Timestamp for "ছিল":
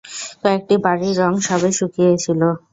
2.23-2.41